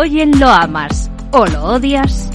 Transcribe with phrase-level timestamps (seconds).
[0.00, 2.30] Hoy en Lo Amas o Lo Odias.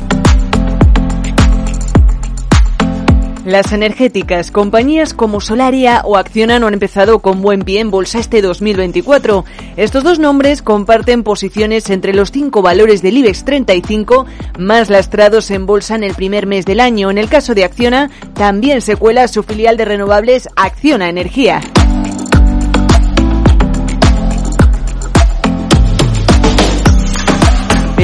[3.46, 8.42] Las energéticas, compañías como Solaria o Acciona han empezado con buen pie en bolsa este
[8.42, 9.46] 2024.
[9.78, 14.26] Estos dos nombres comparten posiciones entre los cinco valores del IBEX 35
[14.60, 17.12] más lastrados en bolsa en el primer mes del año.
[17.12, 21.62] En el caso de Acciona, también se cuela su filial de renovables Acciona Energía.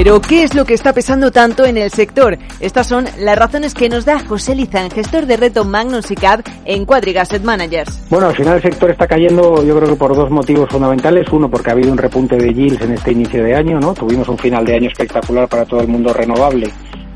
[0.02, 2.38] Pero, ¿qué es lo que está pesando tanto en el sector?
[2.62, 6.40] Estas son las razones que nos da José Lizán, gestor de reto Magnus y CAD
[6.64, 8.08] en Quadrig Asset Managers.
[8.10, 11.28] Bueno, al final el sector está cayendo, yo creo que por dos motivos fundamentales.
[11.34, 13.94] Uno, porque ha habido un repunte de yields en este inicio de año, ¿no?
[13.94, 16.68] Tuvimos un final de año espectacular para todo el mundo renovable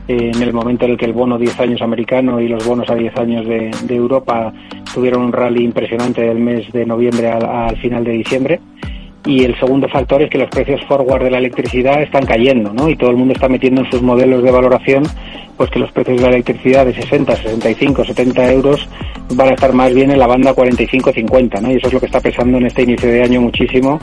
[0.09, 2.89] eh, en el momento en el que el bono 10 años americano y los bonos
[2.89, 4.51] a 10 años de, Europa
[4.93, 8.59] tuvieron un rally impresionante del mes de noviembre al final de diciembre
[9.25, 12.89] y el segundo factor es que los precios forward de la electricidad están cayendo, ¿no?
[12.89, 15.03] Y todo el mundo está metiendo en sus modelos de valoración
[15.57, 18.87] pues que los precios de la electricidad de 60, 65, 70 euros
[19.35, 21.71] van a estar más bien en la banda 45-50, ¿no?
[21.71, 23.99] Y eso es lo que está pesando en este inicio de año muchísimo.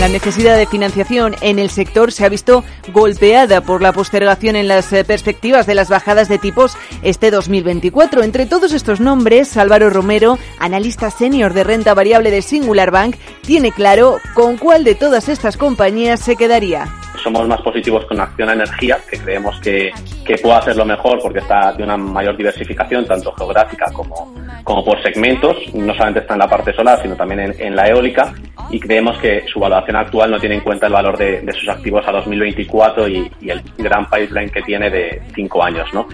[0.00, 4.68] La necesidad de financiación en el sector se ha visto golpeada por la postergación en
[4.68, 8.22] las eh, perspectivas de las bajadas de tipos este 2024.
[8.22, 13.72] Entre todos estos nombres, Álvaro Romero, analista senior de renta variable de Singular Bank, tiene
[13.72, 18.98] claro con cuál de todas estas compañías se quedaría somos más positivos con Acción Energía,
[19.10, 19.90] que creemos que,
[20.24, 25.02] que puede hacerlo mejor porque está de una mayor diversificación, tanto geográfica como, como por
[25.02, 25.56] segmentos.
[25.74, 28.34] No solamente está en la parte solar, sino también en, la eólica.
[28.70, 32.06] Y creemos que su valoración actual no tiene en cuenta el valor de, sus activos
[32.06, 35.88] a 2024 y, y, el gran pipeline que tiene de cinco años.
[35.92, 36.06] ¿no?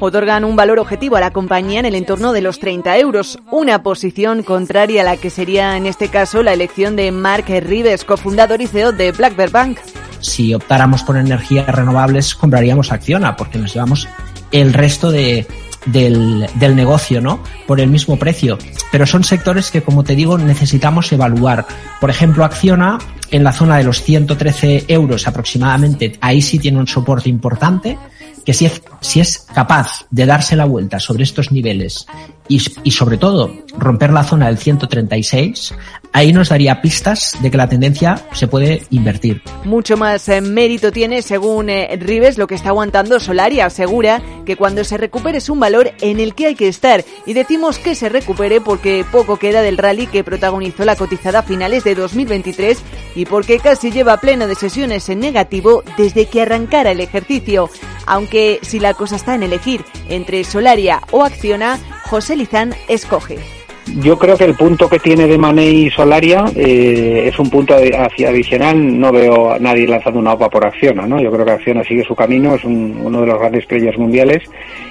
[0.00, 3.82] Otorgan un valor objetivo a la compañía en el entorno de los 30 euros, una
[3.82, 8.60] posición contraria a la que sería en este caso la elección de Mark Rives, cofundador
[8.60, 9.78] y CEO de Black Bank
[10.26, 14.08] si optáramos por energías renovables, compraríamos Acciona, porque nos llevamos
[14.52, 15.46] el resto de,
[15.86, 17.40] del, negocio, ¿no?
[17.66, 18.58] Por el mismo precio.
[18.92, 21.66] Pero son sectores que, como te digo, necesitamos evaluar.
[22.00, 22.98] Por ejemplo, Acciona,
[23.30, 27.98] en la zona de los 113 euros aproximadamente, ahí sí tiene un soporte importante
[28.46, 32.06] que si es, si es capaz de darse la vuelta sobre estos niveles
[32.48, 35.74] y, y sobre todo romper la zona del 136,
[36.12, 39.42] ahí nos daría pistas de que la tendencia se puede invertir.
[39.64, 43.66] Mucho más eh, mérito tiene, según eh, Rives, lo que está aguantando Solaria.
[43.66, 47.04] Asegura que cuando se recupere es un valor en el que hay que estar.
[47.26, 51.42] Y decimos que se recupere porque poco queda del rally que protagonizó la cotizada a
[51.42, 52.78] finales de 2023
[53.16, 57.68] y porque casi lleva pleno de sesiones en negativo desde que arrancara el ejercicio.
[58.06, 63.55] Aunque si la cosa está en elegir entre Solaria o Acciona, José Lizán escoge.
[63.94, 67.74] Yo creo que el punto que tiene de Money y Solaria eh, es un punto
[67.74, 69.00] adicional.
[69.00, 71.20] No veo a nadie lanzando una OPA por Acciona, ¿no?
[71.20, 74.42] Yo creo que Acciona sigue su camino, es uno de los grandes players mundiales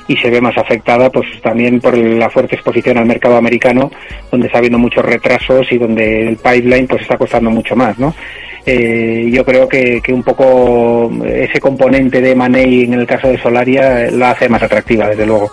[0.07, 3.91] y se ve más afectada, pues también por la fuerte exposición al mercado americano,
[4.31, 8.13] donde está habiendo muchos retrasos y donde el pipeline pues está costando mucho más, ¿no?
[8.65, 13.37] Eh, yo creo que, que, un poco ese componente de Money en el caso de
[13.37, 15.49] Solaria la hace más atractiva, desde luego.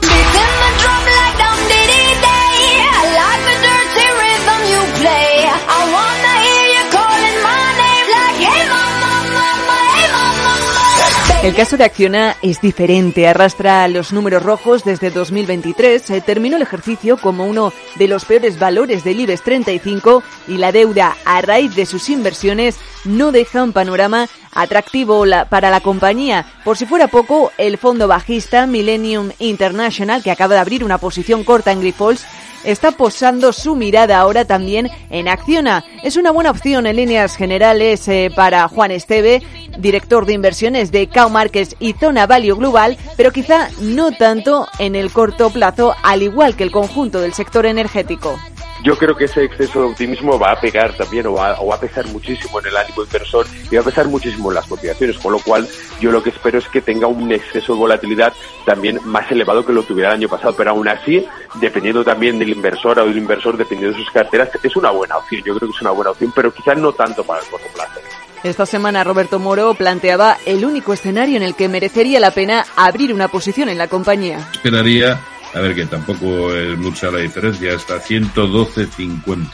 [11.42, 16.62] El caso de Acciona es diferente, arrastra los números rojos desde 2023, eh, terminó el
[16.62, 21.74] ejercicio como uno de los peores valores del IBEX 35 y la deuda a raíz
[21.74, 26.46] de sus inversiones no deja un panorama atractivo para la compañía.
[26.64, 31.44] Por si fuera poco, el fondo bajista Millennium International, que acaba de abrir una posición
[31.44, 32.24] corta en Grifols,
[32.64, 35.84] está posando su mirada ahora también en Acciona.
[36.02, 39.42] Es una buena opción en líneas generales eh, para Juan Esteve,
[39.78, 44.94] director de inversiones de Cow Markets y Zona Value Global, pero quizá no tanto en
[44.94, 48.38] el corto plazo, al igual que el conjunto del sector energético
[48.82, 52.06] yo creo que ese exceso de optimismo va a pegar también o va, a pesar
[52.08, 55.38] muchísimo en el ánimo inversor y va a pesar muchísimo en las cotizaciones, con lo
[55.38, 55.68] cual
[56.00, 58.32] yo lo que espero es que tenga un exceso de volatilidad
[58.66, 61.24] también más elevado que lo tuviera el año pasado, pero aún así,
[61.60, 65.42] dependiendo también del inversor o del inversor, dependiendo de sus carteras, es una buena opción,
[65.44, 68.00] yo creo que es una buena opción, pero quizás no tanto para el corto plazo.
[68.42, 73.14] Esta semana Roberto Moro planteaba el único escenario en el que merecería la pena abrir
[73.14, 74.48] una posición en la compañía.
[74.52, 75.20] Esperaría
[75.54, 79.48] a ver que tampoco es mucha la diferencia, hasta 112.50.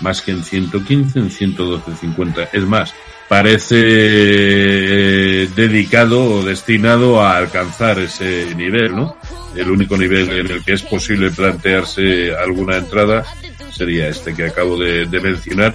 [0.00, 2.48] Más que en 115, en 112.50.
[2.52, 2.94] Es más,
[3.28, 9.16] parece eh, dedicado o destinado a alcanzar ese nivel, ¿no?
[9.54, 13.24] El único nivel en el que es posible plantearse alguna entrada
[13.72, 15.74] sería este que acabo de, de, mencionar.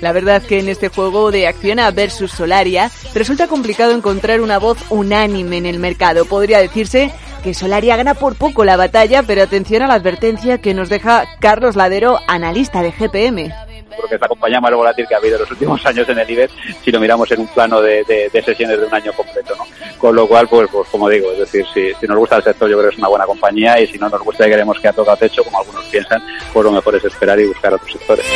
[0.00, 4.78] La verdad que en este juego de Acciona versus Solaria resulta complicado encontrar una voz
[4.88, 6.24] unánime en el mercado.
[6.24, 7.12] Podría decirse
[7.44, 11.26] que Solaria gana por poco la batalla, pero atención a la advertencia que nos deja
[11.40, 13.52] Carlos Ladero, analista de GPM
[13.96, 16.28] porque es la compañía más volátil que ha habido en los últimos años en el
[16.28, 16.52] IBEX
[16.84, 19.54] si lo miramos en un plano de, de, de sesiones de un año completo.
[19.56, 19.64] ¿no?
[19.98, 22.68] Con lo cual, pues, pues como digo, es decir, si, si, nos gusta el sector
[22.68, 24.88] yo creo que es una buena compañía y si no nos gusta y queremos que
[24.88, 26.20] ha tocado techo, como algunos piensan,
[26.52, 28.26] pues lo mejor es esperar y buscar otros sectores.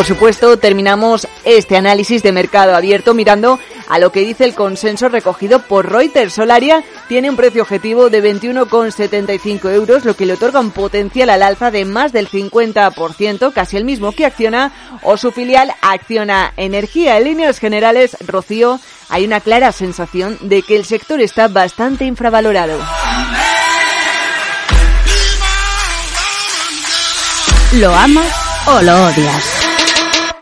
[0.00, 5.10] Por supuesto, terminamos este análisis de mercado abierto mirando a lo que dice el consenso
[5.10, 6.32] recogido por Reuters.
[6.32, 11.42] Solaria tiene un precio objetivo de 21,75 euros, lo que le otorga un potencial al
[11.42, 17.18] alza de más del 50%, casi el mismo que Acciona o su filial Acciona Energía.
[17.18, 18.80] En líneas generales, Rocío,
[19.10, 22.78] hay una clara sensación de que el sector está bastante infravalorado.
[27.74, 28.34] ¿Lo amas
[28.66, 29.59] o lo odias?